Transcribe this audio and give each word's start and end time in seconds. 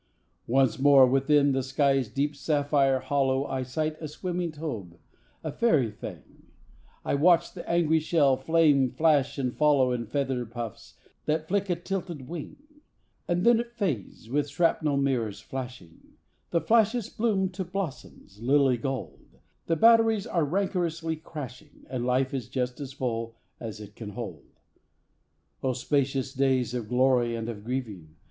Once 0.47 0.79
more 0.79 1.05
within 1.05 1.51
the 1.51 1.61
sky's 1.61 2.09
deep 2.09 2.35
sapphire 2.35 2.99
hollow 3.01 3.45
I 3.45 3.61
sight 3.61 3.97
a 4.01 4.07
swimming 4.07 4.51
Taube, 4.51 4.97
a 5.43 5.51
fairy 5.51 5.91
thing; 5.91 6.23
I 7.05 7.13
watch 7.13 7.53
the 7.53 7.69
angry 7.69 7.99
shell 7.99 8.35
flame 8.35 8.89
flash 8.89 9.37
and 9.37 9.53
follow 9.55 9.91
In 9.91 10.07
feather 10.07 10.43
puffs 10.47 10.95
that 11.25 11.47
flick 11.47 11.69
a 11.69 11.75
tilted 11.75 12.27
wing; 12.27 12.55
And 13.27 13.45
then 13.45 13.59
it 13.59 13.75
fades, 13.75 14.27
with 14.27 14.49
shrapnel 14.49 14.97
mirror's 14.97 15.39
flashing; 15.39 15.99
The 16.49 16.61
flashes 16.61 17.07
bloom 17.07 17.49
to 17.49 17.63
blossoms 17.63 18.39
lily 18.41 18.77
gold; 18.77 19.37
The 19.67 19.75
batteries 19.75 20.25
are 20.25 20.43
rancorously 20.45 21.17
crashing, 21.17 21.85
And 21.91 22.07
life 22.07 22.33
is 22.33 22.49
just 22.49 22.79
as 22.79 22.91
full 22.93 23.35
as 23.59 23.79
it 23.79 23.95
can 23.95 24.09
hold. 24.09 24.47
Oh 25.61 25.73
spacious 25.73 26.33
days 26.33 26.73
of 26.73 26.89
glory 26.89 27.35
and 27.35 27.47
of 27.47 27.63
grieving! 27.63 28.15